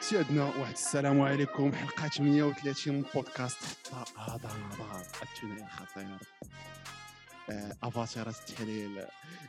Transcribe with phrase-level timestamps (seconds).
[0.00, 1.72] سيادنا واحد السلام عليكم.
[1.72, 3.88] حلقة 38 من بودكاست
[4.18, 6.18] هذا نظام الثنائي الخطير
[7.50, 9.04] آه، افاتار التحليل.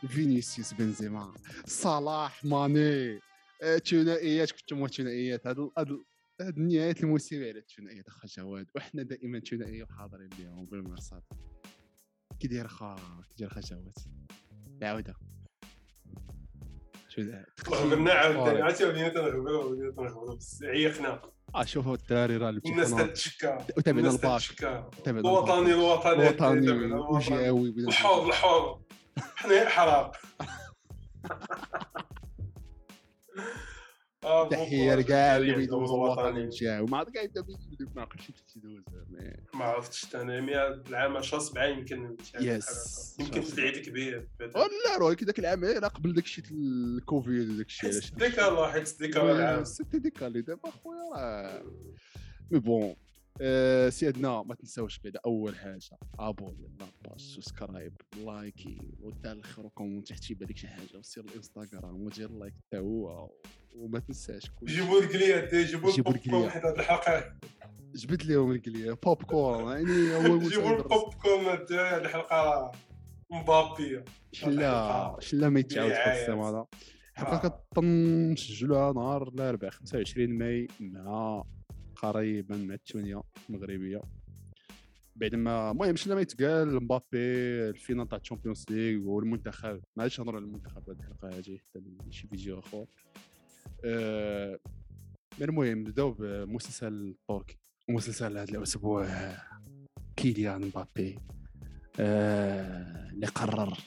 [0.07, 1.33] فينيسيوس بنزيما.
[1.65, 3.19] صلاح ماني.
[3.63, 5.69] آه، ثنائيات كنتم ثنائيات هاد
[6.41, 11.23] هاد نهايه الموسم على الثنائيات اخا جواد وحنا دائما ثنائية وحاضرين اليوم بالمرصاد
[12.39, 12.95] كي داير خا
[13.29, 13.93] كي داير خا جواد
[14.81, 15.15] العودة.
[17.09, 21.21] شو ذا؟ غبنا عاوتاني عرفتي ولينا تنغبروا ولينا تنغبروا بس عيقنا.
[21.55, 24.09] آه شوفوا الدراري راه الناس تتشكى وتابعنا
[25.03, 26.93] تابعنا الوطني الوطني الوطني.
[26.93, 28.79] وجهوي بلا- الحر الحر
[29.35, 29.53] حنا
[31.31, 31.98] آه،
[34.23, 36.47] تحيه لكاع اللي بيدوزوا الوطني.
[36.47, 37.45] مشاو ما عاد كاع يبدا
[37.95, 43.15] ما عرفتش كيفاش تيدوز مي- ما عرفتش أنا 100 العام 10 7 يمكن يس.
[43.19, 44.27] يمكن في العيد كبير.
[44.39, 48.95] ولا راه داك العام راه قبل داك الشيء الكوفيد وداك الشيء علاش؟ ديك الله حيت
[48.99, 49.63] ديك العام.
[49.63, 51.63] سيتي ديكالي دابا خويا راه.
[52.51, 52.95] مي بون
[53.41, 57.93] آه، سيادنا ما تنساوش بعدا أول حاجة ابوني لاباج سبسكرايب
[58.25, 63.29] لايكي ودار الآخر وكومون تحت يبان لك شي حاجة وسير الإنستغرام ودير لايك حتى هو
[63.75, 66.49] وما تنساش كل جيبوا الكليات جيبوا جيبوا الكليات.
[66.49, 67.33] حيت هاد الحلقة
[67.95, 71.65] جبد لهم الكلية بوب كورن يعني جيبوا ال pop corn
[72.01, 72.71] الحلقة
[73.31, 76.21] مبابيه شلا شلا ما يتعاود في برعاية.
[76.21, 76.65] السيم هذا
[77.13, 77.63] حلقه آه.
[77.75, 81.43] كنسجلوها نهار الأربعاء 25 ماي مع
[82.01, 84.01] قريبا مع الثمانية المغربيه
[85.15, 87.17] بعد ما المهم شلا ما يتقال مبابي
[87.69, 91.57] ال finale تاع ال Champions League والمنتخب ما عادش نهضروا على المنتخب هذه الحلقة هذه
[91.57, 92.85] حتى شي فيديو آخر.
[93.85, 94.59] أه
[95.41, 97.57] المهم نبداو بمسلسل تركي.
[97.89, 99.07] مسلسل هذا الأسبوع
[100.15, 101.19] كيليان مبابي.
[101.99, 103.77] آه، اللي قرر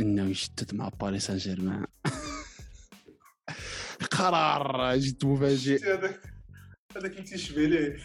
[0.00, 1.86] إنه يشتت مع باريس سان جيرمان.
[4.10, 5.78] قرار جد مفاجئ.
[6.96, 7.96] هذاك اللي تيشبه ليه؟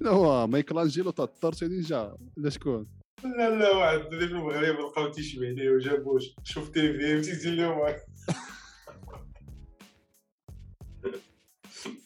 [0.00, 2.86] لا هو مايكل انجيلو تاع الطرش déjà لا شكون؟
[3.24, 7.96] لا لا واحد اللي في المغرب لقاو تيشبه ليه وجابوش شوف تي في تيدير لهم.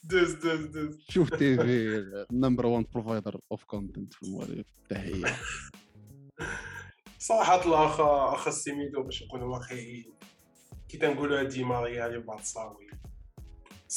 [0.03, 1.05] دوز دوز دوز.
[1.09, 4.65] شوف تي في نمبر 1 بروفايدر اوف كونتنت في المغرب.
[4.89, 5.35] تحية.
[7.19, 10.13] صراحة الأخ أخ السيميدو باش نكونوا واقعيين.
[10.89, 12.87] كي تنقولوا دي ماريا لي باتساوي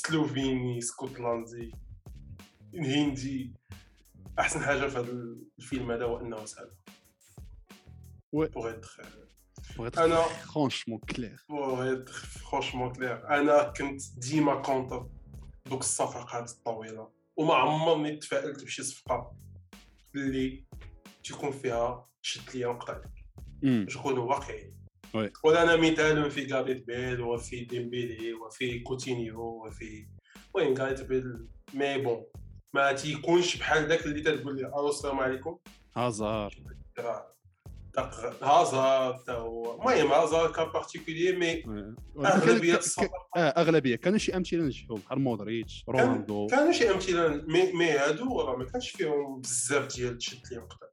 [0.06, 1.72] سلوفيني اسكتلندي
[2.74, 3.54] هندي
[4.38, 5.10] أحسن حاجة في هذا
[5.58, 6.70] الفيلم هذا هو أنه سهل.
[8.36, 8.50] Ouais.
[8.50, 8.72] بوغ
[9.78, 15.08] بغيت أنا فرونشمون كلير pour être franchement clair أنا كنت ديما contre
[15.66, 17.12] دوك الصفقات الطويلة.
[17.36, 19.36] وما عمرني تفائلت بشي صفقة
[20.14, 20.64] اللي
[21.24, 23.24] تيكون فيها شد ليا نقطع لك
[23.62, 24.77] باش نكونوا واقعيين
[25.44, 30.06] ولا مثال في غاريت بيل وفي ديمبيلي وفي كوتينيو وفي
[30.54, 32.24] وين غاريت بيل mais bon
[32.74, 35.58] ما تيكونش بحال داك اللي تتقول لي ألو السلام عليكم
[35.96, 36.54] هازار
[38.42, 41.64] هازار تا هو المهم هازار كان بارتيكولي مي
[42.26, 42.80] اغلبيه
[43.36, 43.38] آه.
[43.38, 46.46] اغلبيه كانوا شي امثله نجحوا بحال مودريتش رونالدو.
[46.46, 50.90] كانوا شي امثله مي مي هادو راه ما كانش فيهم بزاف ديال تشد لي نقطه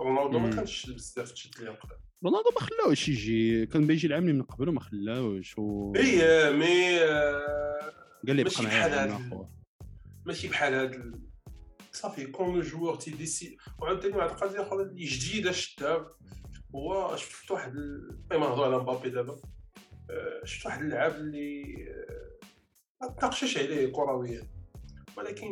[0.00, 0.50] رونالدو ما.
[0.50, 4.68] كانش بزاف تشد لي نقطه رونالدو ما خلاوش يجي كان بيجي العام اللي من قبل
[4.68, 5.92] وما خلاوش و...
[5.96, 7.92] هي مي آه،
[8.26, 9.28] قال لي بقى معايا
[10.26, 11.22] ماشي بحال هاد
[11.92, 16.10] صافي كون الجوار تيديسي وعاوتاني واحد القضية أخرى اللي جديده شفتها
[16.74, 19.32] هو شفت واحد ال- المهم نهضروا على مبابي دابا.
[20.10, 22.38] آه، شفت واحد اللعاب اللي آه،
[23.02, 24.42] ما تناقشش عليه كرويا.
[25.16, 25.48] ولكن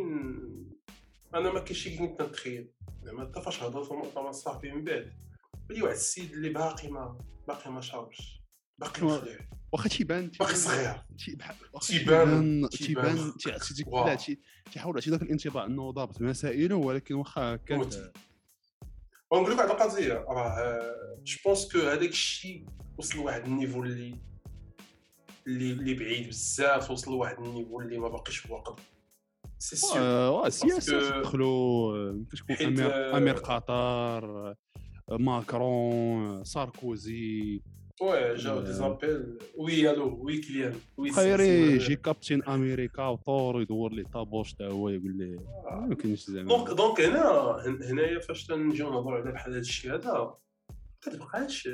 [1.35, 2.71] أنا ما كاينش شي كنت نتخيل.
[3.05, 5.13] زعما حتى فاش هضرت في المؤتمر الصحفي من بعد.
[5.79, 8.41] واحد السيد اللي باقي ما باقي ما شاربش
[8.79, 9.39] باقي هو- مخلع
[9.73, 11.03] واخا تيبان باقي صغير.
[11.19, 13.33] تيبان- تيبان تيبان.
[13.39, 13.59] تيبان.
[13.61, 14.07] تي- تي- واو.
[14.07, 14.41] لا تي-
[14.73, 18.13] تيحاول يعطي ذاك الانطباع انه ضابط مسائله ولكن واخا موتي.
[19.33, 20.13] ونقول لك واحد القضية.
[20.15, 20.95] راه
[21.25, 22.67] جو بونس كو هذاك الشيء
[22.99, 24.19] وصل لواحد النيفو اللي
[25.47, 28.79] اللي اللي بعيد بزاف وصل لواحد النيفو اللي ما باقيش واقف
[29.59, 34.55] سي واه السياسة تدخلوا كتكون امير آه، أمير قطر
[35.11, 37.61] ماكرون ساركوزي
[38.03, 38.61] وي جاو.
[38.61, 44.53] دي زابيل وي ألو وي كليان وي خيري يجي كابتن أمريكا وطور يدور لي طابوش
[44.55, 45.37] تا هو يقول لي.
[45.89, 47.23] ما كاينش زعما دونك دونك هنا
[47.67, 50.37] هن- هنايا فاش تنجيو نهضروا على بحال هذا الشيء هذا ما
[51.13, 51.69] تتبقاش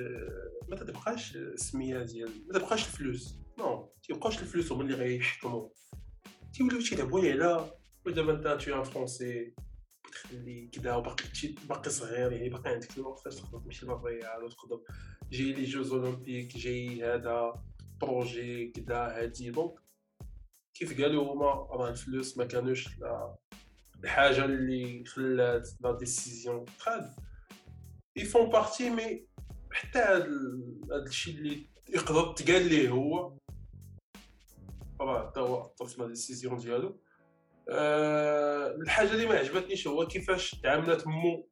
[0.68, 5.68] ما تتبقاش السميه ديال ما تبقاش الفلوس نو تيبقاوش الفلوس هما اللي غيحكموا
[6.52, 7.70] تيوليو تيلعبوا لي على
[8.06, 9.54] ودابا انت تي ان فرونسي
[10.22, 11.24] تخلي كذا وباقي
[11.68, 14.80] باقي صغير يعني باقي عندك الوقت فاش تقدر تمشي للريال وتقدر
[15.32, 17.64] جاي les Jeux olympiques جاي هذا
[18.00, 19.50] projet كذا هادي.
[19.50, 19.74] donc
[20.74, 22.88] كيف قالوا هما؟ راه الفلوس ما كانوش
[24.04, 27.14] الحاجة اللي خلات la décision تخاد
[28.16, 29.26] ils font partie mais
[29.72, 30.26] حتى هذا
[31.06, 33.38] الشيء اللي يقدر تقال ليه هو.
[35.00, 37.00] راه حتى هو حط في la décision ديالو.
[37.70, 41.48] أه الحاجة اللي ما عجبتنيش هو كيفاش تعاملات مو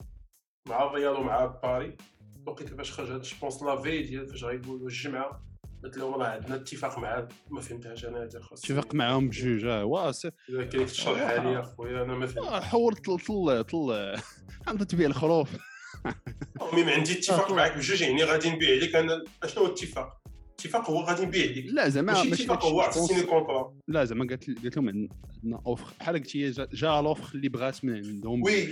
[0.68, 1.96] مع الريال ومع باري
[2.46, 5.44] وقيت كيفاش خرج جو بونس لا في ديال فاش غيقولوا الجمعة
[5.84, 10.12] قلت لهم راه عندنا اتفاق مع ما فهمتهاش أنا هذا خاص اتفاق معاهم بجوج آه
[10.48, 14.16] إذا كاين تشرحها لي أخويا أنا ما فهمت حولت طل طل
[14.66, 15.48] عند تبيع الخروف.
[16.62, 18.96] المهم عندي اتفاق معك بجوج يعني غادي نبيع لك.
[18.96, 20.23] أنا شنو هو الاتفاق؟
[20.64, 24.50] الاتفاق هو غادي نبيع لك لا زعما ماشي اتفاق هو عطيني كونطرا لا زعما قالت
[24.62, 28.42] قالت لهم عندنا offre بحال قلت هي جا l'offre اللي بغات من عندهم.
[28.42, 28.68] oui.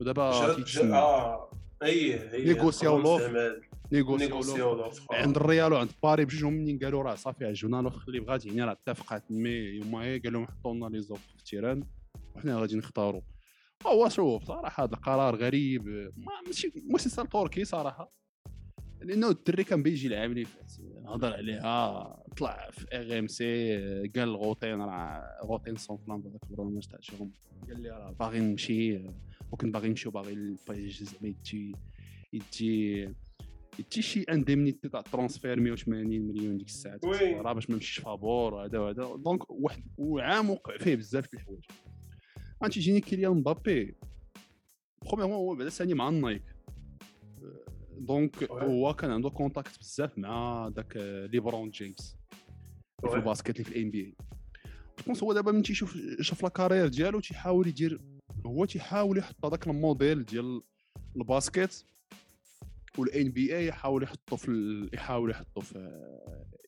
[0.00, 1.50] ودابا آه
[1.82, 3.60] اي اي négoci او l'offre
[3.92, 8.46] négoci و عند الريال وعند باري بجوجهم منين قالوا راه صافي عجبنا l'offre اللي بغات
[8.46, 11.84] يعني راه اتفقات mais هما هي قال لهم حطوا لنا les offres في ال terrain
[12.36, 13.20] وحنا غادي نختاروا.
[13.86, 15.88] هو شوف صراحة هذا القرار غريب.
[16.16, 18.12] ما ماشي مسلسل تركي صراحة.
[19.02, 20.72] لأنه الدري كان بيجي العام اللي فات.
[21.14, 22.24] هضر عليها.
[22.36, 23.76] طلع في RMC
[24.08, 27.30] قال Rothen راه Rothen s'enflamme هذاك البرنامج تاع شغل
[27.68, 29.00] قال لي راه باغي نمشي
[29.52, 31.76] وكنت باغي نمشي وباغي ال PSG زعما يجي
[32.32, 33.08] يجي
[33.78, 37.00] يجي شي indemnité تاع transfert 180 مليون ديك الساعة.
[37.04, 39.16] راه باش ما نمشيش فابور وهذا وهذا.
[39.16, 41.64] donc واحد وعام وقع فيه بزاف الحوايج.
[42.62, 43.96] غادي تجيني كيليان مبابي.
[45.02, 46.42] premièrement هو بعدا ساني مع النايك
[47.98, 50.96] donc هو كان عنده contact بزاف مع داك
[51.32, 52.16] ليبرون جيمس
[53.10, 54.14] في ال basket اللي في ال NBA je
[55.06, 58.00] pense هو دابا من تيشوف شوف la carrière ديالو تيحاول يدير
[58.46, 60.62] هو تيحاول يحط هذاك الموديل ديال
[61.16, 61.84] ال
[62.98, 65.74] basket وال NBA يحاول يحطه في يحاول يحطه في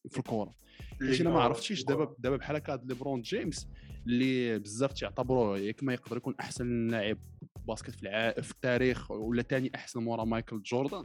[0.08, 0.54] في الكره
[1.00, 3.68] علاش أنا ما عرفتش دابا دابا بحال هكا ليبرون جيمس
[4.06, 7.18] اللي بزاف تيعتبروه ياك ما يقدر يكون أحسن لاعب
[7.69, 8.32] basket في, الع...
[8.32, 11.04] في التاريخ ولا ثاني أحسن مورا مايكل جوردان.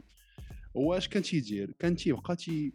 [0.76, 2.72] هو اش كان تيدير؟ كان تيبقى تي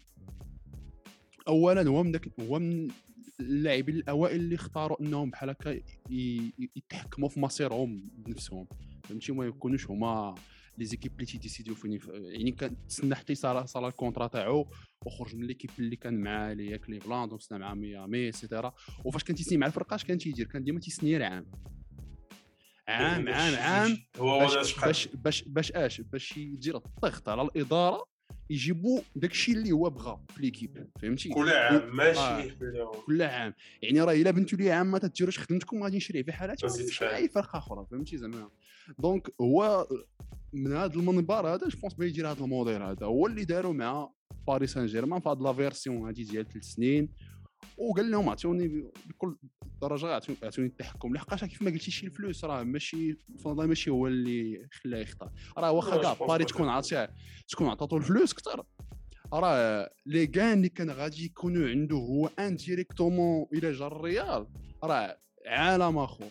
[1.48, 2.88] اولا هو من داك هو من
[3.40, 5.80] اللاعبين الأوائل اللي اختاروا إنهم بحال هكا
[6.76, 8.68] يتحكموا في مصيرهم بنفسهم.
[9.04, 10.36] فهمتي؟ ما يكونوش هما
[10.82, 14.28] les équipes اللي تي décid يو فين يعني كان تسنى حتى يصال صال ال contrat
[14.28, 14.68] تاعو
[15.06, 18.74] وخرج من l'équipe اللي كان معاه اللي هي كليفلاند وسنا مع ميامي et cetera
[19.06, 21.52] وفاش كان تيسني مع الفرقة اش كان تيدير؟ كان ديما تيسني العام
[22.88, 23.30] عام.
[23.30, 28.11] عام عام باش باش باش باش اش؟ باش يدير الضغط على الإدارة
[28.52, 32.92] يجيبوا داكشي اللي هو بغا في l'équipe فهمتي؟ كل عام ماشي آه.
[33.06, 33.54] كل عام.
[33.82, 36.64] يعني راه إلا بنتو لي عام ما تديروش خدمتكم غادي نشري في حالات
[37.04, 38.50] اي فرقة أخرى فهمتي زعما؟
[39.00, 39.88] donc هو
[40.54, 44.10] من هذا المنبر هذا je pense يدير هذا الموديل هذا هو اللي داروا مع
[44.48, 47.10] باريس سان جيرمان في هذه la version هذه ديال ثلاث سنين.
[47.78, 49.38] وقال لهم عطوني بكل
[49.82, 50.08] درجة
[50.44, 53.14] عطوني التحكم لحقاش كيف ما قلتي شي الفلوس راه ماشي
[53.44, 57.10] فنظن ماشي هو اللي خلاه يختار راه واخا كاع باري تكون عاطيه
[57.48, 58.64] تكون عطاتو الفلوس كثر
[59.34, 64.48] راه لي كان اللي كان غادي يكونوا عنده هو indirectement إلى جا الريال.
[64.84, 65.18] راه
[65.48, 66.26] عالم آخر.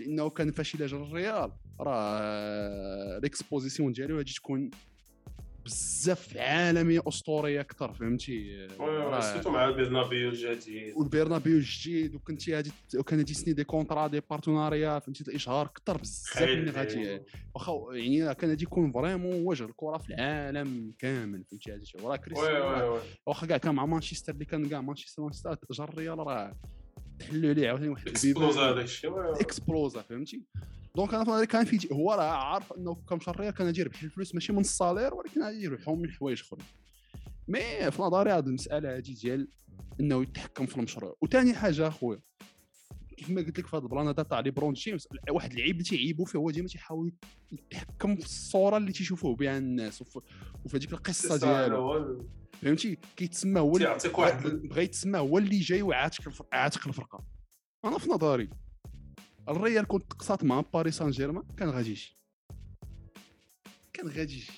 [0.00, 4.70] لأنه كان فاش إلى جا الريال راه l'exposition ديالو غادي تكون
[5.70, 8.68] بزاف عالميه أسطورية أكثر فهمتي؟
[9.20, 10.94] surtout مع البرنابيو الجديد.
[10.96, 16.68] والبرنابيو الجديد وكنتي غادي وكان تسني des contrats de partenariat فهمتي؟ الاشهار أكثر بزاف من
[16.70, 17.20] غادي
[17.54, 22.16] واخا يعني كان غادي يكون vraiment وجه الكرة في العالم كامل فهمتي؟ هذا الشيء وراه
[22.16, 26.56] كريستيانو واخا كاع كان مع مانشستر اللي كان كاع مانشستر مانشستر جا الريال راه
[27.18, 29.40] تحلوا عليه عاوتاني واحد explosa هذاك الشيء.
[29.40, 30.42] explosa فهمتي؟
[30.96, 34.52] donc أنا في كان في هو راه عارف إنه الريال كان يجي يربح الفلوس ماشي
[34.52, 36.64] من ال salaire ولكن غادي يربحهم من حوايج أخرين.
[37.48, 39.48] mais في نظري هذه المسألة هذه ديال
[40.00, 41.16] إنه يتحكم في المشروع.
[41.20, 42.20] وثاني حاجة أخويا
[43.16, 45.84] كيف ما قلت لك في هذا ال plan هذا تاع ليبرون جيمس واحد العيب اللي
[45.84, 47.12] تيعيبوا فيه هو ديما تيحاول
[47.52, 52.26] يتحكم في الصورة اللي تيشوفوه بها الناس وفي هذيك القصة ديالو.
[52.62, 53.72] فهمتي؟ كيتسمى هو
[54.64, 57.24] بغى يتسمى هو اللي جاي وعاتق عاتق الفرقة.
[57.84, 58.50] أنا في نظري
[59.48, 62.16] الريال كون تقصات مع باريس سان جيرمان كان غادي يجي.
[63.92, 64.52] كان غادي يجي.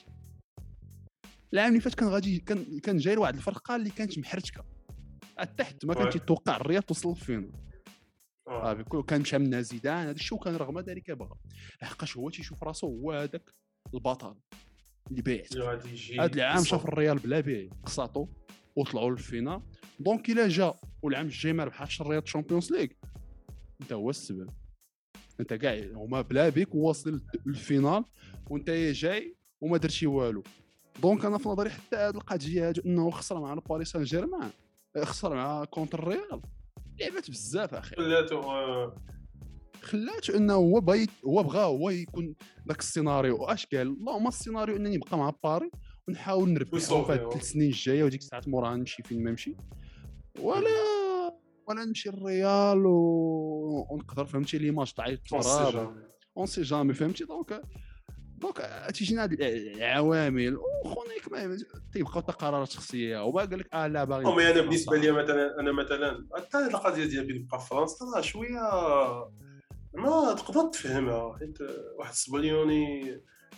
[1.52, 4.64] العام اللي فات كان غادي كان كان جاي لواحد الفرقة اللي كانت محرتكه
[5.40, 7.52] التحت ما كانش يتوقع الريال توصل لل finale.
[8.48, 8.82] آه.
[8.82, 11.36] كان مشى منها زيدان هذا الشيء وكان رغم ذلك بغى
[11.82, 13.50] لحقاش هو تيشوف راسو هو هذاك
[13.94, 14.36] البطل
[15.10, 15.44] اللي بايع
[16.20, 18.28] هذا العام شاف الريال بلا بيه قسطو
[18.76, 19.62] وطلعوا لل finale.
[20.00, 22.88] donc إلا جا والعام الجاي ما ربحش الريال تشامبيونز ليغ
[23.82, 24.50] انت هو السبب.
[25.40, 28.04] انت كاع هما بلا بيك واصل للفينال
[28.50, 30.42] وانت جاي وما درتي والو.
[31.02, 34.50] donc أنا في نظري حتى هذه القضية هذه إنه خسر مع باريس سان جيرمان
[35.02, 36.40] خسر مع contre الريال.
[37.00, 37.96] لعبات بزاف أخي.
[37.96, 38.96] خلاتو آه،
[39.82, 42.34] خلاته إنه هو بغى هو بغى هو يكون
[42.68, 43.44] ذاك السيناريو.
[43.44, 45.70] اش قال؟ اللهم السيناريو إنني نبقى مع باري
[46.08, 47.28] ونحاول نربحو في هاد هو.
[47.28, 49.56] الثلاث سنين الجاية وديك الساعات موراها نمشي فين ما نمشي.
[50.40, 51.01] ولا
[51.68, 53.86] ولا نمشي للريال و...
[53.90, 56.02] ونقدر فهمتي لي ماتش ضعيف on sait تضرب jamais.
[56.36, 57.62] on sait jamais فهمتي؟ donc
[58.38, 60.56] donc تيجينا هاد العوامل.
[60.84, 61.56] وخونا ما
[61.92, 63.24] تيبقاو حتى قرارات شخصية.
[63.24, 66.64] وبا قال لك آه لا باغي المهم أنا بالنسبة لي مثلا أنا مثلا حتى هاد
[66.70, 68.60] القضية ديال بين نبقى في فرنسا راه شوية
[69.94, 71.38] ما تقدر تفهمها.
[71.38, 71.58] حيت
[71.98, 73.12] واحد السبليوني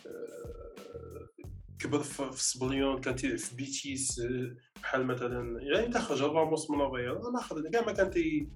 [0.06, 1.28] آه،
[1.84, 6.80] كبر في سبليون كان تيلعب في بيتيس آه، بحال مثلا يعني أنت خرج راموس من
[6.80, 8.48] الريال أنا خرج كاع ما كان تي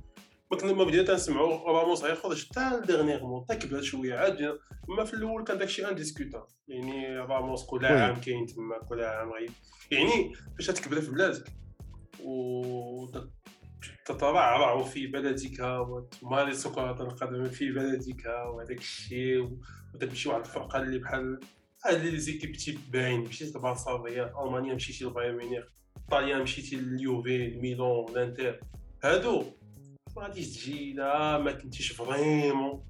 [0.51, 4.59] ما كنا ما بدينا تنسمعوا راموس غيخرج حتى ل dernièrement حتى كبر شوية عاد
[4.91, 7.87] أما في الأول كان داكشي indiscutable يعني راموس كل.
[7.87, 9.51] عام كاين تما كل عام غيب
[9.91, 11.53] يعني فاش تكبر في بلادك
[14.09, 19.59] وتترعرع في بلدك وتمارس كرة القدم في بلدك وهذاك الشيء
[19.95, 21.41] وتمشي واحد الفرقة اللي بحال
[21.85, 24.05] هاد les équipes types باين مشيتي لبارسا
[24.45, 25.65] ألمانيا مشيتي لبايرن ميونخ
[25.97, 28.61] إيطاليا مشيتي لليوفي الميلان الانتر
[29.05, 29.45] هادو
[30.17, 32.85] ما غاديش تجي لا ما كنتيش vraiment.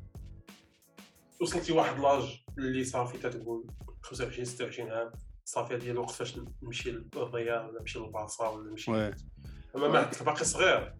[1.40, 3.66] وصلتي واحد l'âge اللي صافي تتقول
[4.02, 5.12] 25 26 عام
[5.44, 8.90] صافي ديال الوقت فاش نمشي للريال ولا نمشي للبارسا ولا نمشي.
[8.90, 10.94] أما ما باقي صغير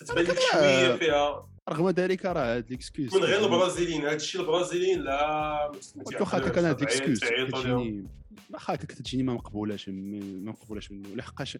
[0.00, 4.02] تتبان لك شوية فيها رغم ذلك راه هاد l'excuse من غير البرازيليين.
[4.06, 5.72] هذا الشيء البرازيليين لا
[6.20, 8.06] واخا كان هاد l'excuse كتجيني
[8.50, 11.08] واخا هكا كتجيني ما مقبولاش ما مقبولاش منه.
[11.16, 11.58] لحقاش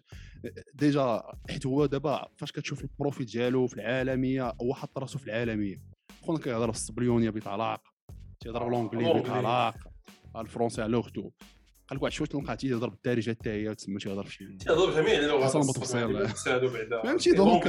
[0.73, 5.25] déjà حيت هو دابا فاش كتشوف ال profil ديالو في العالمية هو حط راسو في
[5.27, 5.81] العالمية.
[6.23, 7.81] خونا كيهضر بالسبليونيه بطلاق
[8.39, 9.21] تيهضر ب l'anglais l'anglais.
[9.21, 9.75] بطلاق
[10.35, 11.21] ال français على اختو
[11.87, 15.19] قال لك واحد شوية تلقى تيهضر بالدارجة حتى هي وتسمى تيهضر في شي تيهضر بجميع
[15.19, 15.43] اللغات.
[15.43, 15.59] حسن
[16.73, 17.01] بعدا.
[17.03, 17.67] فهمتي، donc-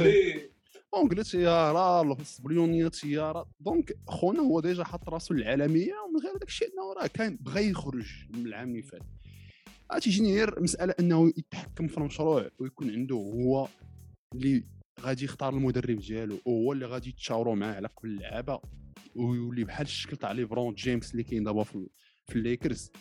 [1.31, 6.93] تياره السبليونيه تياره donc خونا هو déjà حط راسو للعالمية ومن غير داك الشيء إنه
[7.01, 9.01] راه كان بغى يخرج من العام اللي فات.
[10.01, 13.67] تيجيني غير مسألة إنه يتحكم في المشروع ويكون عنده هو
[14.35, 14.63] اللي
[15.01, 18.59] غادي يختار المدرب ديالو وهو اللي غادي يتشاوروا معاه على كل لعبه
[19.15, 21.87] ويولي بحال الشكل تاع ليبرون جيمس اللي كاين دابا في
[22.27, 22.91] في الليكرز.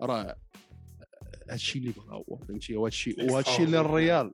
[0.00, 0.36] راه
[1.50, 4.32] هادشي اللي بغا هو فهمتي؟ وهادشي وهادشي اللي الريال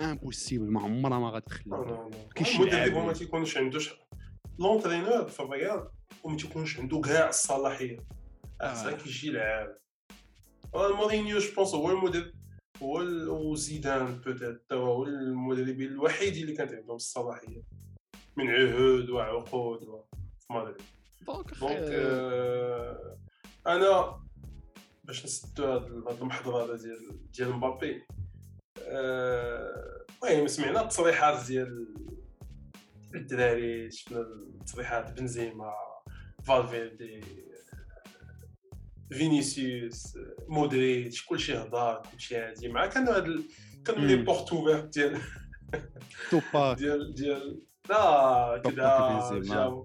[0.00, 2.94] impossible ما عمرها ما غتخلى كاينش المدرب.
[2.94, 3.90] وما تيكونش عندوش
[4.58, 5.88] l'entraîneur في الريال
[6.24, 8.06] وما تيكونش عنده كاع الصلاحيه
[8.60, 8.90] آه.
[8.90, 9.76] كيجي لعاب
[10.74, 12.32] مورينيو je pense هو المدرب
[12.82, 12.98] هو
[13.50, 17.62] وزيدان peut-être هو المدربين الوحيدين اللي كانت عندهم الصلاحيه
[18.36, 19.80] من عهود وعقود
[20.40, 20.82] في مدريد
[21.26, 23.18] donc آه،
[23.66, 24.20] أنا
[25.04, 28.02] باش نسدو هاد هاد المحضر هذا ديال ديال مبابي
[28.82, 31.94] المهم سمعنا التصريحات ديال
[33.14, 35.72] الدراري شفنا التصريحات بنزيما
[36.44, 37.20] فالفيردي
[39.12, 40.18] فينيسيوس
[40.48, 43.44] مودريتش كلشي هضر كلشي هادي مع كانوا هاد
[43.84, 44.16] كانوا les.
[44.16, 45.20] portes ouvertes ديال
[46.30, 49.54] توباك ديال ديال لا بنزيما.
[49.54, 49.84] جابوا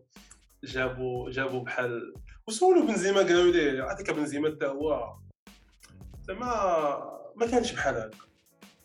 [0.63, 2.13] جابوا جابوا بحال
[2.47, 5.15] وسولوا بنزيما قالوا ليه عطيك بنزيما حتى هو
[6.21, 6.45] زعما
[7.35, 8.17] ما كانش بحال هكا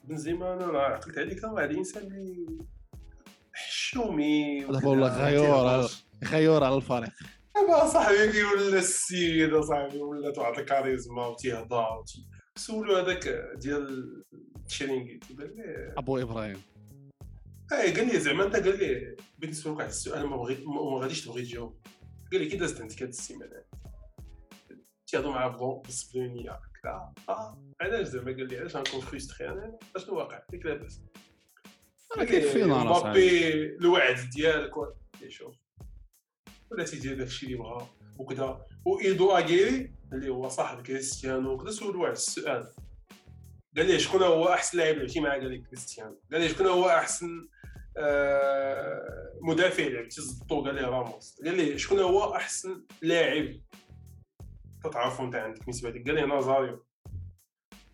[0.04, 2.59] بنزيما أنا عقلت عليك راه واحد الإنسان اللي
[3.52, 5.87] حشومي دابا والله غيور
[6.25, 7.11] غيور على الفريق.
[7.54, 12.26] دابا صاحبي كيولى السيد صاحبي ولات واحد الكاريزما وتيهضر وتي-
[12.57, 14.23] سولوا هذاك ديال
[14.57, 16.62] التشيرينغيتو قال ليه أبو إبراهيم.
[17.73, 21.25] اي قال لي زعما أنت قال لي بغيت نسولك واحد السؤال ما بغيت ما غاديش
[21.25, 21.80] تبغي تجاوب.
[22.33, 23.62] قال لي كي دازت عندك هاد السيمانه
[25.07, 30.16] تيهضروا مع بلون بالسبلونيه هكذا آه علاش زعما قال لي علاش غنكون frustré أنا؟ أشنو
[30.16, 31.00] واقع فيك لاباس.
[32.16, 34.72] كاين فينا راه صاحبي؟ مبابي الوعد ديالك
[35.28, 35.56] شوف.
[36.70, 37.88] ولا تيدير داكشي اللي بغا.
[38.18, 41.52] وكذا وإيدو أغيري اللي هو صاحب كريستيانو.
[41.52, 42.72] وكذا سولو واحد السؤال.
[43.76, 46.88] قال لي شكون هو أحسن لاعب لعبتي معاه قال لي كريستيانو؟ قال لي شكون هو
[46.88, 47.49] أحسن
[47.96, 51.40] آه، مدافع لعبتي زدتو قال لي راموس.
[51.44, 53.60] قال لي شكون هو أحسن لاعب
[54.84, 56.84] تتعرفوا انت عندك بالنسبة لك قال لي نازاريو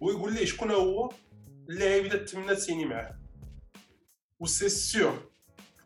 [0.01, 1.11] ويقول لي شكون هو
[1.69, 3.19] اللاعب اللي تتمنى تسيني معاه.
[4.41, 5.31] و c'est sûr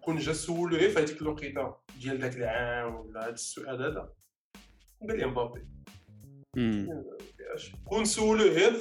[0.01, 4.13] كون جا سولو غير في هذيك الوقيتة ديال ذاك العام ولا هذا السؤال هذا
[5.09, 5.69] قال لي مبابي.
[7.85, 8.73] كون سولو غير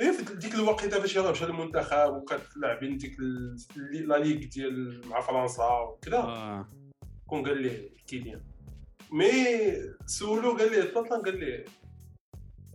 [0.00, 3.56] غير في ديك الوقيتة فاش يلعب مشى للمنتخب وكتلعبين ديك ال-
[4.08, 6.18] la ligue ديال مع فرنسا وكذا.
[6.18, 6.68] آه.
[7.26, 8.42] كون قال لي كيليان
[9.12, 9.28] مي
[10.06, 11.64] سولو قال لي طلطان قال لي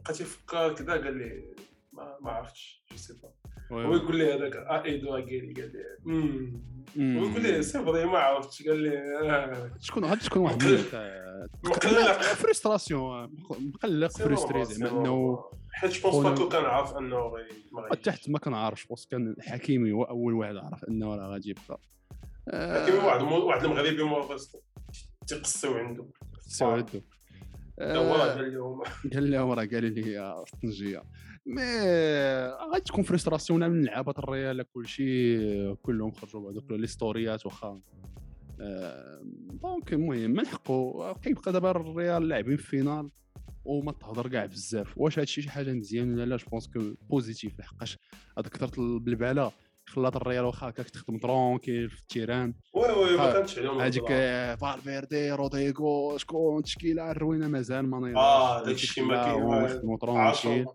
[0.04, 1.44] بقى تيفكر كذا قال لي
[1.94, 3.30] ما, ما عرفتش je sais pas.
[3.72, 6.54] هو يقول لي هذاك إيدو قال قال لي
[6.98, 9.72] ويقول لي c'est vrai ما عرفتش قال لي آه.
[9.80, 10.64] شكون هاد شكون واحد؟
[11.64, 12.22] مقلق.
[12.22, 14.12] frustration مقلق.
[14.12, 17.32] frustré زعما انه حيت je pense que كان عارف أنه
[18.04, 21.80] تحت ما كنعرفش parce que حكيمي هو أول واحد عرف أنه راه غادي يبقى.
[22.84, 24.36] حكيمي واحد واحد المغربي موافق
[25.28, 27.04] تيقصيو عنده تيقصيو عنده
[27.82, 28.82] هو راه قال لهم
[29.14, 31.04] قال لهم راه قال لي الطنجية.
[31.46, 31.64] mais
[32.74, 37.82] غادي تكون frustration من لعابة الريال كلشي كلهم خرجوا بعض les story ات واخا.
[39.64, 43.10] donc المهم من حقه كيبقى دابا الريال لاعبين في finale
[43.66, 44.98] وما تهضر كاع بزاف.
[44.98, 47.98] واش هادشي شي حاجة مزيان ولا لا je pense que positif لحقاش
[48.38, 49.52] هاد كثرت البلباله
[49.92, 54.08] خلات الريال واخا هكاك تخدم tranquille في ال terrain oui oui ما كانتش عليهم هذيك
[54.62, 60.66] فالفيردي رودريغو شكون تشكيله الروينة مازال ما آه داك الشيء ما كاين tranquille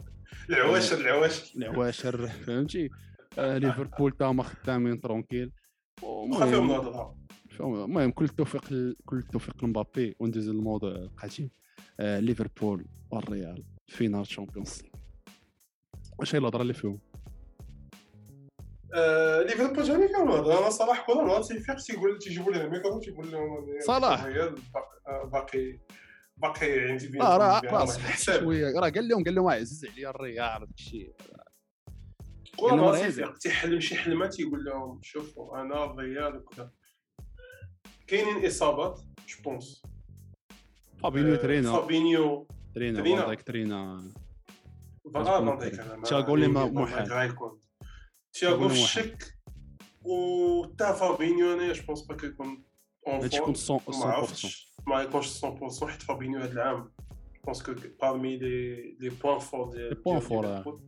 [0.51, 1.57] العواشر العواشر.
[1.57, 2.91] العواشر فهمتي؟
[3.39, 5.53] آه ليفربول تا هما خدامين tranquille
[7.61, 8.69] المهم كل التوفيق
[9.07, 11.51] كل التوفيق لمبابي وندوز للموضوع القديم.
[12.01, 14.91] آه ليفربول والريال finale Champions League.
[16.19, 16.99] واش هي الهضرة اللي فيهم؟ آه
[19.47, 23.67] ليفربول جاني فيهم الهضره أنا صلاح كل نهار تيفيق تيقول تيجيبوا ليه الميكرو تيقول لهم
[23.87, 24.27] صلاح.
[25.33, 25.79] باقي
[26.37, 28.81] باقي عندي بين آه راه راه شوية.
[28.81, 31.15] راه قال لهم قال لهم عزيز عليا الريال داك الشيء.
[32.57, 36.71] كل نهار تيفيق تيحلم شي حلمه تيقول لهم شوفوا أنا الريال وكذا.
[38.07, 39.83] كاينين إصابات je pense
[41.03, 43.03] فابينيو ترينا فابينيو ترينا.
[43.03, 44.03] فان دايك ترينا
[45.15, 45.75] فان دايك
[46.49, 47.09] ما- محال.
[48.41, 48.83] تياغو في محال.
[48.85, 49.37] الشك
[50.03, 52.63] و تا فابينيو أنا je pense pas كيكون
[53.07, 53.61] اون هادشي يكون 100%
[54.01, 59.09] ما عرفتش ما يكونش 100% حيت فابينيو هذا العام جو بونس كو بارمي لي لي
[59.09, 60.81] بوان فور ديال لي بوان ديال فور، ليفربول.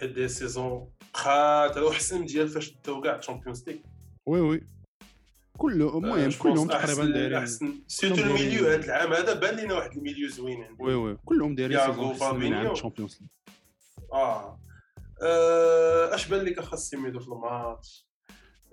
[0.00, 3.76] حيت دي سيزون قاتل وحسن ديال فاش داو كاع الشامبيونز ليغ
[4.26, 4.60] وي وي
[5.58, 9.74] كل المهم كلهم تقريبا دايرين احسن سيرتو كلهم دايرين- الميليو هذا العام هذا بان لينا
[9.74, 12.72] واحد الميليو زوين عنده وي وي كلهم دايرين ياغو سيزون حسن من عام فابينيو.
[12.72, 13.28] الشامبيونز ليغ
[14.12, 14.60] آه آه،
[16.14, 18.06] اش بان لك خاص يميدو في الماتش؟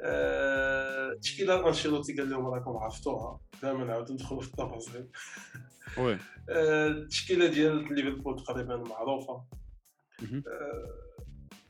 [0.02, 3.40] آه، تشكيلة أنشيلوتي قال لهم راكم عرفتوها.
[3.62, 5.08] دائما نعاودو ندخلوا في التفاصيل
[5.98, 6.18] oui.
[6.50, 9.44] آه، التشكيله ديال ليفربول تقريبا معروفة.
[10.24, 10.90] آه،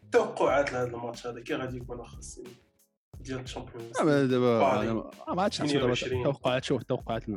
[0.04, 1.42] التوقعات لهذا الماتش هذا.
[1.42, 2.40] كي غادي يكون خاص
[3.20, 4.60] ديال ال Champions آه، دابا
[5.34, 6.18] ما- عادش نحسب دابا 28.
[6.28, 7.30] التوقعات شوف التوقعات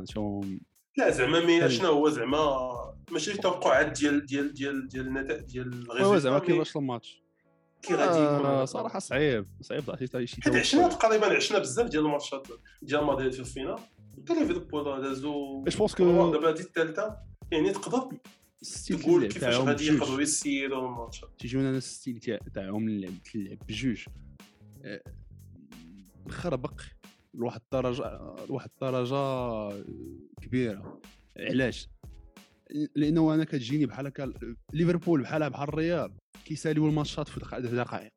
[0.97, 1.67] لا زعما.
[1.67, 7.20] شنو هو؟ زعما ماشي توقعات ديال ديال ديال ديال النتائج ديال زعما كيفاش الماتش؟
[7.81, 10.55] كي غادي يكون آه، صراحة صعيب صعيب تعطي شي حيت.
[10.55, 12.47] عشنا تقريبا عشنا بزاف ديال الماتشات
[12.81, 13.79] ديال مدريد في ال finale.
[14.17, 17.17] حتى ليفربول دازو je pense que دابا هادي الثالثه
[17.51, 18.09] يعني تقدر
[18.87, 19.87] تقول كيفاش غادي.
[19.87, 21.25] يقدروا يسيروا الماتش.
[21.39, 24.05] تيجيونا أنا ال style تاع- تاعهم اللعب تلعب بجوج.
[24.83, 25.01] آه،
[26.25, 26.81] مخربق
[27.33, 29.83] لواحد الدرجه لواحد الدرجة
[30.41, 31.01] كبيرة.
[31.39, 31.89] علاش؟
[32.95, 34.33] لأنه أنا كتجيني بحال هكا
[34.73, 36.11] ليفربول بحالها بحال الريال
[36.45, 38.11] كيساليو الماتشات في دق- في دقائق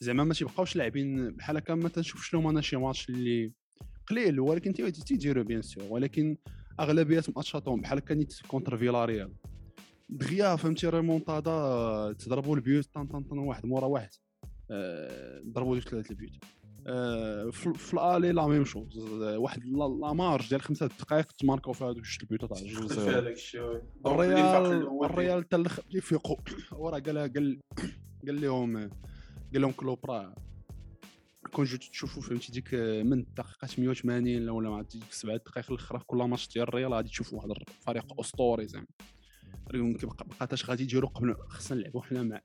[0.00, 3.52] زعما ما تيبقاوش لاعبين بحال هكا ما تنشوفش لهم أنا شي ماتش اللي
[4.06, 5.84] قليل ولكن تي- تيديروا bien sûr.
[5.90, 6.36] ولكن
[6.80, 9.32] أغلبية ماتشاتهم بحال هكا نيت contre فيلاريال.
[10.08, 14.10] دغيا فهمتي ريمونتادا تضربوا البيوت طن طن طن واحد مورا واحد.
[14.70, 16.32] آه، ضربوا ديك ثلاثة البيوت.
[17.50, 19.64] في في ال aller la même chose واحد
[20.00, 23.32] la marge ديال خمسة دقائق تماركاو في هذوك جوج البيوت تاع جوج في zéro هذاك
[23.34, 23.82] الشيء oui.
[24.04, 26.36] donc الريال الريال حتى الأخر يفيقوا
[26.72, 27.60] وراه قال قال
[28.26, 28.76] قال لهم
[29.52, 30.34] قال لهم كلوب راه
[31.52, 36.04] كون جيتو تشوفوا فهمتي ديك من الدقيقه 180 ولا ما ديك سبعة دقائق الأخرى في
[36.06, 38.86] كل ماتش ديال الريال غادي تشوفوا واحد الفريق اسطوري زعما.
[39.74, 42.40] يمكن بقاتاش غادي يديروا قبل خصنا نلعبوا حنا مع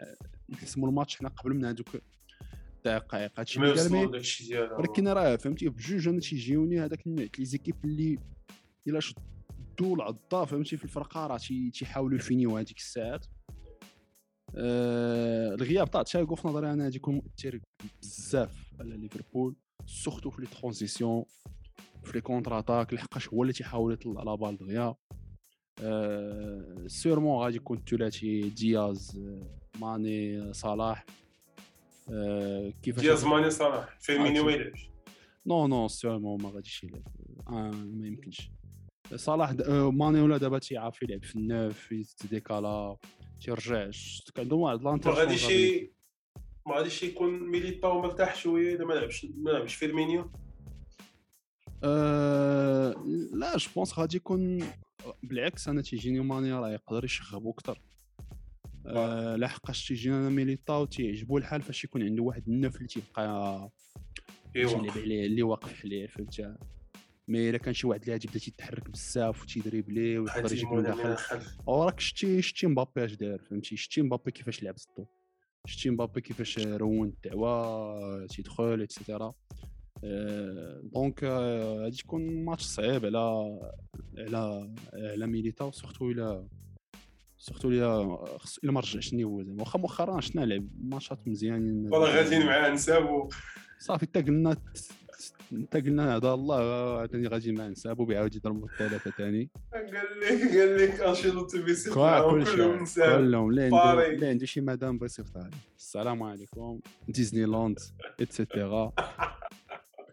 [0.49, 1.87] نحسموا الماتش حنا قبل من هذوك
[2.85, 4.05] الدقائق هادشي اللي قال mais
[4.77, 8.17] ولكن راه فهمتي بجوج أنا تيجيوني هذاك النوع les équipes اللي
[8.87, 13.25] إلا شدوا العضه فهمتي في الفرقة راه تي- تيحاولوا يفينيو هذيك الساعات.
[14.55, 17.59] آه الغياب تاع تياغو في نظري أنا غادي يكون مؤثر
[18.01, 21.25] بزاف على ليفربول surtout في les transitions
[22.03, 24.95] في les contre-attaques لحقاش هو اللي تيحاول يطلع la balle دغيا
[25.83, 29.21] آه سيرمون غادي يكون الثلاثي دياز
[29.81, 31.05] ماني صلاح.
[32.83, 34.89] كيفاش ماني صلاح فيرمينيو ما يلعبش
[35.45, 37.03] نو نو سيرمون ما غاديش يلعب
[37.75, 38.51] ما يمكنش
[39.15, 39.51] صلاح
[39.93, 42.97] ماني ولا دابا تيعرف يلعب في النوف يتديكالا
[43.41, 43.89] تيرجع
[44.37, 45.91] عندهم واحد ما لانتر غاديش ي-
[46.67, 50.31] ما غاديش يكون ميليتاو مرتاح شوية الا ما لعبش ما لعبش فيرمينيو
[51.83, 52.95] آه
[53.33, 54.63] لا je pense غادي يكون
[55.23, 57.81] بالعكس أنا تيجيني ماني راه يقدر يشغبو أكثر
[58.85, 63.69] آه لحقاش تيجينا ميليتاو تيعجبو الحال فاش يكون عنده واحد ال neuf اللي تيبقى
[64.55, 66.55] اللي عليه اللي واقف عليه فهمت؟
[67.27, 71.39] mais إلا كان شي واحد اللي تيبدا تيتحرك بزاف وتيدريبلي ويقدر يجيب من داخل.
[71.65, 75.05] وراك شتي شتي مبابي اش دار فهمتي؟ شتي مبابي كيفاش لعب ضدو
[75.65, 79.33] شتي مبابي كيفاش رون الدعوه تيدخل et cetera
[80.03, 83.59] آه، donc آه، غادي تكون ماتش صعيب على
[84.17, 86.47] على على ميليتاو surtout إلى
[87.41, 89.59] surtout خص- إلى ما رجعش niveau زعما.
[89.61, 91.93] واخا مؤخرا شفنا لعب ماتشات مزيانين.
[91.93, 93.29] والله غاديين معاه نسابو
[93.79, 94.55] صافي حتى قلنا
[95.63, 96.55] حتى قلنا هذا الله
[96.99, 99.85] عاوتاني غادي مع نسابو بيعاود يضربوا الثلاثة ثاني قال
[100.21, 101.57] لك قال لك أنشيلوتي
[102.45, 103.49] شيء كلهم نساب كلهم.
[103.49, 104.97] اللي عنده شي مدام
[105.43, 106.79] عليه السلام عليكم.
[107.07, 107.79] ديزني لاند
[108.21, 108.91] اتسيتيرا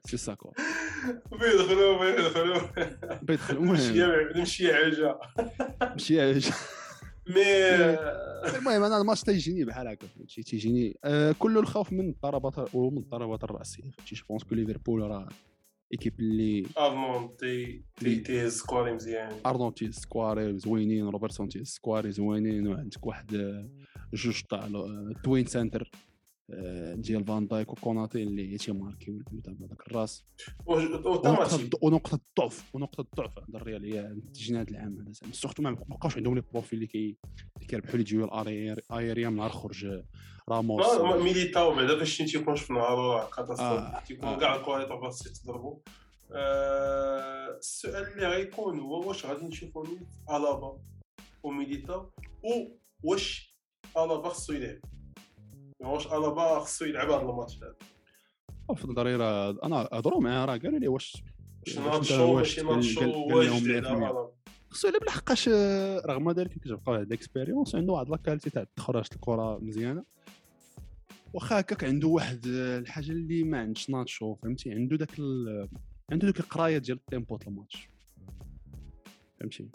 [0.07, 0.51] سي سا كوا
[1.33, 2.61] بيدخلوا بيدخلوا.
[3.23, 3.75] بيدخل المهم.
[3.77, 5.19] نمشي نمشي عجا
[5.81, 6.53] ماشي
[7.29, 7.43] مي
[8.59, 13.45] المهم أنا الماتش تيجيني بحال هكا فهمتي؟ تيجيني آه كل الخوف من الضربات ومن الضربات
[13.45, 15.29] الرأسية فهمتي؟ جو بونس كو ليفربول راه
[15.93, 19.33] ايكيب اللي افمون تي تي سكوري مزيان.
[19.47, 23.69] اردون تي سكواري زوينين روبرتسون تي سكواري زوينين وعندك واحد آه،
[24.15, 24.69] جوج تاع
[25.25, 25.91] توين سنتر
[26.95, 30.25] ديال فان دايك وكوناتي اللي تيماركيو البيوت بهذاك الراس.
[31.83, 35.33] ونقطة الضعف ونقطة الضعف عند الريال هي التجنيد هذا العام هذا زعما.
[35.33, 37.17] سورتو ما بقاوش عندهم لي بروفيل اللي كي
[37.57, 38.31] اللي كيربحوا لي ديول
[38.93, 40.03] ايريا من نهار خرج
[40.49, 41.01] راموس.
[41.01, 44.39] ميليتاو بعدا فاش تيكون في نهارو آه، كاتاستروف تيكون آه.
[44.39, 45.79] كاع الكواليت باس تضربوا
[46.33, 49.87] آه، السؤال اللي غيكون هو واش غادي نشوفوا
[50.31, 50.79] ألابا
[51.43, 52.11] وميليتاو
[53.03, 53.57] واش
[53.97, 54.79] ألابا خصو يلعب؟
[55.81, 57.75] واش الابا خصو يلعب هذا الماتش هذا؟
[58.77, 61.23] في نظري راه أنا هضروا معاه راه قالوا لي واش
[61.67, 64.13] باش واش نهار انت الشو واش ماشي نهار قال- الشو قال- قال واجد لهم على
[64.13, 64.13] 100%.
[64.13, 64.33] الابا
[64.71, 65.49] خصو يلعب لحقاش
[66.07, 70.05] رغم ذلك كتبقى واحد ال expérience عنده واحد la qualité تاع تخرج الكرة مزيانة.
[71.35, 75.69] واخا هكاك عنده واحد الحاجة اللي ما عندش ناتشو فهمتي؟ عنده داك ال-
[76.13, 77.89] عنده ديك القراية ديال ال tempo ديال الماتش.
[79.41, 79.69] فهمتي؟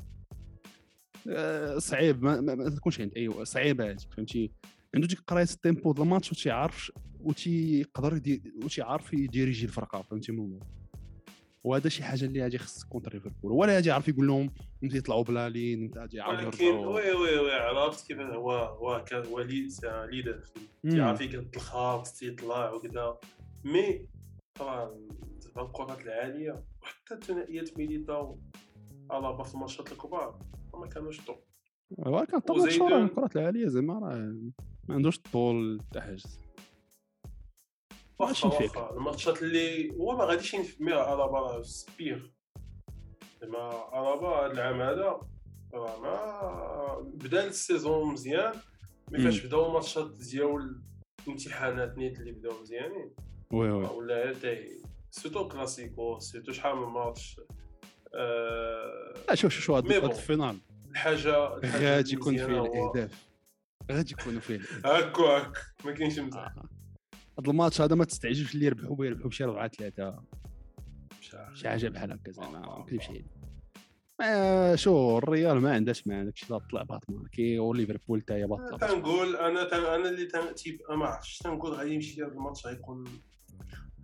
[1.30, 4.52] آه، صعيب ما, ما, ما تكونش عند اي صعيب هذيك فهمتي؟
[4.96, 9.66] عنده ديك قراية ال tempo ديال الماتش و تيعرف و تيقدر يدير و تيعرف يديريجي
[9.66, 10.64] الفرقة فهمتي من اللور
[11.64, 13.52] وهذا شي حاجة اللي غادي خص contre ليفربول.
[13.52, 14.50] ولا غادي يعرف يقول لهم
[14.84, 19.04] انت يطلعوا بلا لين انت غادي يعرف ولكن وي وي وي عرفت كيف هو هو
[19.08, 19.70] كان هو ليد
[20.12, 20.44] leader.
[20.90, 23.18] تيعرف يقد الخط تيطلع وكذا.
[23.64, 24.08] mais
[24.60, 24.92] طبعا
[25.40, 28.40] زعما الكرات العالية وحتى الثنائيات ميليتاو
[29.12, 30.40] الابا في الماتشات الكبار
[30.74, 31.36] ما كانوش top
[31.90, 34.36] ولكن طبعا وزيدون- شهور الكرات العالية زعما راه
[34.88, 36.22] ما عندوش الطول تاع حاجة
[38.20, 38.76] واخا ماشي فيك.
[38.76, 38.94] واخا.
[38.94, 42.34] الماتشات اللي هو ما غاديش ينفمي الابا سبير
[43.42, 45.20] زعما الابا هذا العام هذا
[45.74, 48.54] راه ما بدأ ال saison مزيان
[49.12, 49.46] mais فاش.
[49.46, 50.82] بداو الماتشات ديال
[51.28, 53.14] الامتحانات نيت اللي بداو مزيانين.
[53.52, 53.86] oui oui.
[53.86, 57.40] ولا تاي surtout كلاسيكو surtout شحال من ماتش
[58.16, 59.92] آه، شوف شوف شوف هاد.
[59.92, 60.58] ال finale
[60.90, 63.33] الحاجة غادي يكون فيه الإهداف.
[63.92, 64.56] غادي يكونوا فيه.
[64.56, 66.70] الاهداف هاك ما كاينش مزيان آه.
[67.40, 70.24] هاد الماتش هذا ما تستعجلش اللي يربحوا يربحوا بشي 4 3
[71.54, 73.26] شي حاجة بحال هكا زعما ما نكذبش عليك
[74.76, 79.36] شو الريال ما عندهاش مع داكشي لا طلع باط ماركي وليفربول حتى هي باش تنقول
[79.36, 79.78] أنا تن...
[79.78, 80.56] أنا اللي تن...
[80.56, 81.38] تيب ما عرفتش.
[81.38, 83.04] تنقول غادي يمشي هذا الماتش غيكون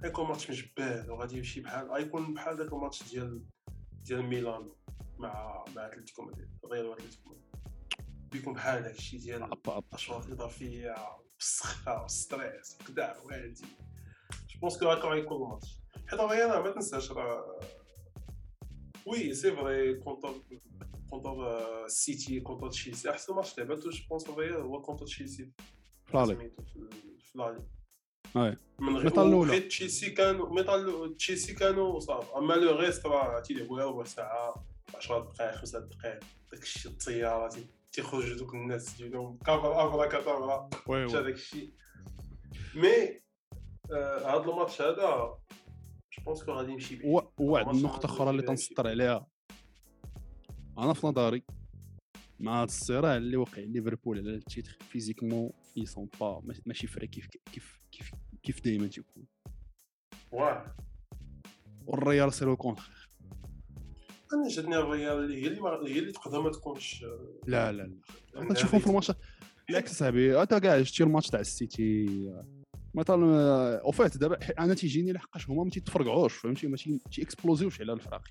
[0.04, 3.42] غيكون ماتش مجبال وغادي يمشي بحال غيكون بحال ذاك الماتش ديال
[4.06, 4.70] ديال ميلان
[5.20, 7.49] مع مع أتلتيكو مدريد الريال واتلتيكو مدريد.
[8.32, 9.50] بيكون بحال داك الشيء ديال.
[9.94, 10.96] أشواط إضافية
[11.36, 13.62] والسخفه والستريس وكذا وهادي.
[14.50, 17.60] جو بونس كو هكا غيكون الماتش حيت راه ما تنساش راه
[19.06, 20.34] وي سي فري كونتر
[21.10, 24.30] كونتر السيتي كونتر تشيلسي احسن ماتش لعبته جو بونس
[24.62, 25.52] هو كونتر تشيلسي
[26.06, 26.90] فلالي سميتو في
[27.20, 27.64] في لالي
[28.36, 29.52] وي من ميطال الأولى.
[29.52, 34.66] حيت تشيلسي كانوا ميطال تشيلسي كانوا صافي اما لو ريست راه تيلعبوا غير ربع ساعه
[34.96, 36.20] 10 دقائق 5 دقائق
[36.52, 37.56] داك الشيء الطياره
[37.92, 41.74] تيخرجوا دوك الناس ديالهم كاميرا افرا مشى وي داك الشيء
[42.76, 43.22] mais
[44.26, 45.38] هاد الماتش هذا
[46.18, 49.28] je pense que غادي يمشي و- وواحد النقطة أخرى اللي تنسطر عليها.
[50.78, 51.44] أنا في نظري
[52.40, 57.28] مع الصراع اللي وقع ليفربول على ال titre physiquement ils sont pas ماشي frais كيف
[57.28, 58.12] كيف كيف
[58.44, 59.26] كيف دايما تيكون.
[60.32, 60.76] واه
[61.86, 62.99] والريال c'est le contraire
[64.34, 67.92] أنا جاتني الريال اللي هي اللي هي اللي تقدر ما تكونش آه، لا لا.
[68.34, 68.88] لا تشوفهم في.
[68.88, 69.12] الماتش
[69.68, 72.06] بالعكس صاحبي؟ انت كاع شتي الماتش تاع السيتي
[72.94, 76.78] مثلا أو فات دابا أنا تيجيني لحقاش هما ما تيتفرقعوش فهمتي؟ ما
[77.12, 78.22] تيكسبلوزيوش على الفراق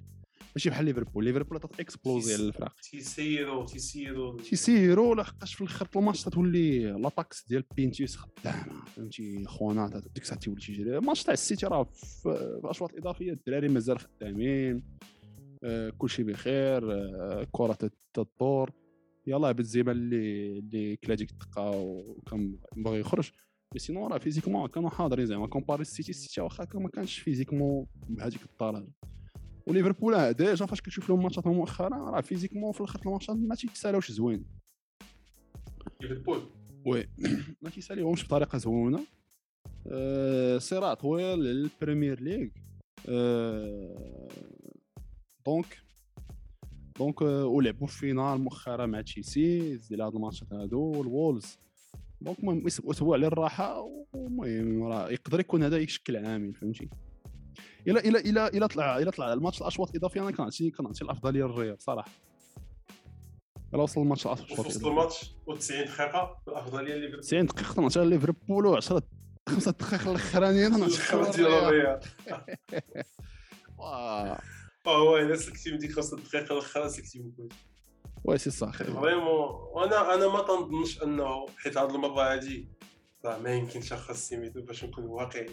[0.57, 6.79] ماشي بحال ليفربول ليفربول تاكسبلوزي على الفراق تيسيروا تيسيروا تيسيروا لحقاش في الآخر الماتش تتولي
[6.79, 11.85] لاتاكس ديال بينتيوس خدامة فهمتي؟ خوانات ديك الساعة تيولي تيجري الماتش تاع السيتي راه
[12.23, 14.83] في الاشواط الإضافية الدراري مازال خدامين.
[15.65, 18.71] آه كلشي بخير آه كرة تدور
[19.27, 23.31] يلاه بنزيما اللي اللي كلا ديك الدقه وكان باغي يخرج.
[23.75, 25.47] mais sinon راه physiquement كانوا حاضرين زعما.
[25.47, 28.89] comparé السيتي السيتي واخا ما كانش physiquement بهذيك الدرجه
[29.69, 34.45] وليفربول déjà فاش كتشوف لهم ماتشات مؤخرا راه physiquement في الأخر الماتشات ما تيتسالاوش زوين.
[36.03, 36.41] ليفربول.
[36.87, 37.09] وي
[37.63, 39.01] ما تيساليهمش بطريقة زوينة.
[39.87, 42.49] أه صراع طويل للبريمير ليغ.
[43.09, 44.29] أه
[45.49, 45.83] donc
[46.99, 51.59] donc ولعبوا في finale مؤخرا مع تشيلسي ديال هاد الماتشات هادو الوولز
[52.21, 56.89] donc المهم أسبوع على الراحه المهم راه يقدر يكون هذا يشكل عامل فهمتي
[57.89, 61.83] إلى إلى إلى إلى طلع إلى طلع الماتش الاشواط الاضافي أنا كنعطي كنعطي الافضليه للريال
[61.83, 62.11] صراحة
[63.75, 69.01] إلى وصل الماتش الاشواط وسط الماتش و90 دقيقه الافضليه ليفربول 90 دقيقه كنعطيها ليفربول و10
[69.49, 72.01] خمسة دقائق الاخرانيين نعطيها للريال
[74.87, 77.49] هو الا سلكتي ديك خمسة دقائق الاخرى سلكتي كلشي
[78.25, 79.03] oui c'est صح vraiment
[79.73, 82.69] وأنا أنا ما تنظنش انه حيت هاد المره هادي
[83.25, 85.51] راه ما يمكنش اخا سيميدو باش نكون واقعي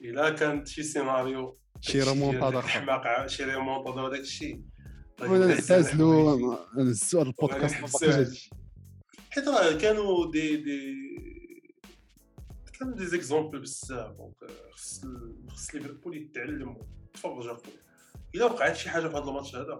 [0.00, 4.62] الا كانت شي سيناريو شي ريمونتادا حماق شي ريمونتادا وداك الشيء
[5.20, 8.04] نعتزلوا نزلوا هذا البودكاست
[9.30, 10.94] حيت راه كانوا des des
[12.78, 14.34] كانوا des exemples بزاف donc
[14.72, 15.02] خص
[15.48, 16.78] خص ليفربول يتعلم
[17.16, 17.76] تفرج اخويا
[18.34, 19.78] الا وقعت شي حاجة في هذا الماتش هذا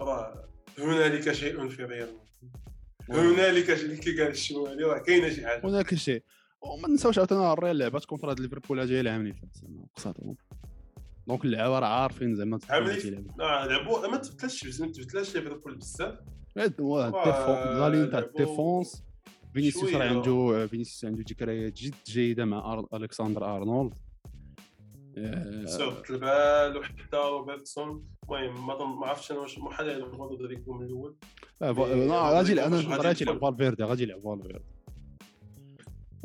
[0.00, 0.44] راه
[0.78, 2.08] هنالك شيء في ريال
[3.10, 5.66] هنالك شيء كي قال الشمالي راه كاينة شي حاجة.
[5.66, 6.22] هناك شيء.
[6.62, 10.36] وما نساوش عاوتاني الريال لعبات contre هاد ليفربول هادي العام اللي فات زعما قصاتهم
[11.26, 12.58] دونك اللعابة راه عارفين زعما
[13.40, 16.18] آه لعبوا ما تبدلش ما تبدلش ليفربول بزاف.
[17.78, 19.02] غاليين تاع ال défense.
[19.52, 23.94] فينيسيوس راه عنده فينيسيوس عنده ذكريات جد جيدة مع ألكسندر أرنولد.
[25.64, 31.14] سوف البال وحتى روبرتسون المهم ما عرفتش أنا واش محال يلعبوا ضد من الأول؟
[31.62, 34.64] غادي أنا غادي يلعب فالفيردي غادي يلعب فالفيردي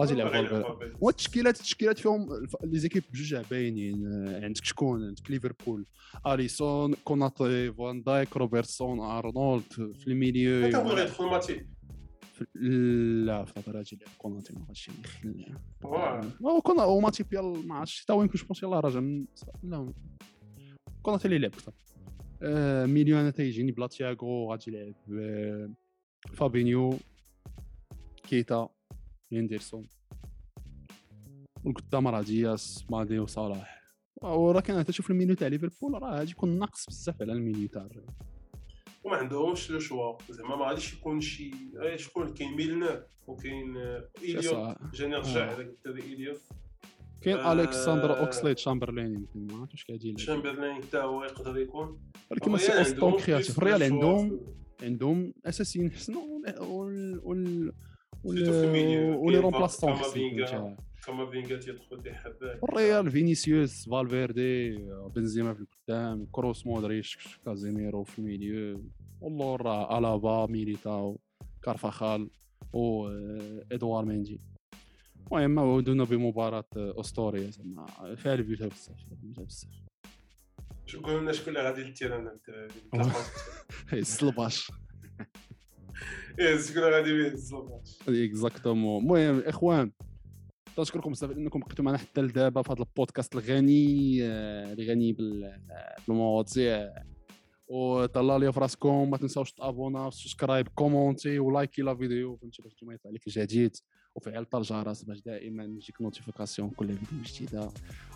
[0.02, 4.08] غادي يلعب فالفيردي والتشكيلات التشكيلات فيهم les équipes بجوج باينين
[4.43, 5.86] عندك شكون؟ عندك ليفربول
[6.28, 10.71] اليسون كوناتي فان دايك روبرتسون أرنولد في ال milieu.
[10.71, 11.67] كنقول يدخل ماتيب.
[13.26, 15.56] لا في هادي لعب كوناتي ما غاديش يدخل
[16.63, 19.26] كون هو ماتي بيال ما عرفتش حتى وين كنت بونس يلاه راجع من
[19.63, 19.93] لا.
[21.04, 21.74] كوناتي اللي لعب أكثر.
[22.41, 25.69] آه ميليو أنا تيجيني بلا تياغو غادي يلعب آه
[26.34, 26.93] فابينيو
[28.24, 28.69] كيتا
[29.32, 29.88] هندرسون
[31.63, 33.82] والقدام راه دياس مادي وصلاح.
[34.21, 38.06] ولكن تشوف المينيو تاع ليفربول راه غادي يكون ناقص بزاف على المينيو تاع الريال.
[39.05, 40.17] وما عندهمش le choix.
[40.29, 41.51] زعما ما غاديش يكون شي
[41.95, 43.77] شكون كاين ميلنر وكاين
[44.23, 46.41] ايليوت جاني رجع هذاك الدري ايليوت
[47.21, 52.01] كاين الكسندر اوكسليد شامبرلين يمكن ما عرفتش كاين شامبرلين حتى هو يقدر يكون.
[52.31, 53.58] ولكن ما سي ستون créatif.
[53.57, 54.39] الريال عندهم
[54.83, 56.23] عندهم أساسيين حسنوا
[56.59, 57.73] وال وال
[58.23, 59.95] و les remplaçants
[61.05, 64.77] كامافينغا تيدخل دي حبات الريال فينيسيوس فالفيردي
[65.15, 68.84] بنزيما في القدام كروس مودريتش كازيميرو في ال milieu
[69.21, 71.19] والله راه ألابا ميليتاو
[71.63, 72.29] كارفاخال
[72.73, 73.07] و
[73.71, 74.41] إدوار ميندي.
[75.31, 78.15] المهم ودونا بمباراة أسطورية زعما.
[78.15, 79.69] فيها البيوتا بزاف بزاف.
[80.85, 82.39] شكون لنا شكون اللي غادي لل terrain
[83.93, 84.67] الصلباش
[86.67, 89.91] شكون غادي يهز الصلباش exactement المهم الاخوان
[90.75, 95.13] تنشكركم بزاف انكم بقيتوا معنا حتى لدابا في هذا البودكاست الغني اللي غني
[96.07, 96.93] بالمواضيع
[97.67, 102.36] وطلعوا لي في راسكم ما تنساوش تابونا subscribe commentez و likez la vidéo.
[102.35, 103.77] باش ما يطلع لك جديد.
[104.15, 107.69] وفعل الجرس باش دائما يجيك notification كل فيديو جديدة.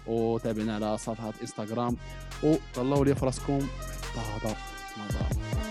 [0.08, 1.98] وتابعنا على صفحات إنستغرام.
[2.44, 3.60] وطلعوا لي في راسكم.
[3.60, 5.69] حتى هذا